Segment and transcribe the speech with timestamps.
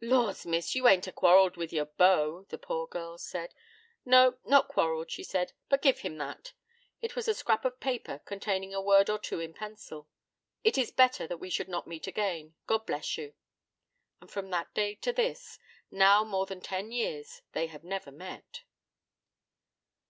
[0.00, 3.54] 'Laws miss, you ain't a quarrelled with your beau?' the poor girl said.
[4.06, 6.54] 'No, not quarrelled,' she said; 'but give him that.'
[7.02, 10.08] It was a scrap of paper containing a word or two in pencil.
[10.64, 12.54] 'It is better that we should not meet again.
[12.66, 13.34] God bless you.'
[14.18, 15.58] And from that day to this,
[15.90, 18.62] now more than ten years, they have never met.